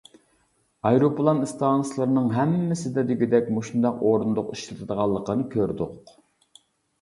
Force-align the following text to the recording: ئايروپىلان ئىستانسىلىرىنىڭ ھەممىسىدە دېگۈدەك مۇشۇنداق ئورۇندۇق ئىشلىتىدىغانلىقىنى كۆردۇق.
ئايروپىلان 0.89 1.43
ئىستانسىلىرىنىڭ 1.47 2.31
ھەممىسىدە 2.37 3.03
دېگۈدەك 3.11 3.53
مۇشۇنداق 3.59 4.01
ئورۇندۇق 4.09 4.51
ئىشلىتىدىغانلىقىنى 4.57 5.47
كۆردۇق. 5.55 6.17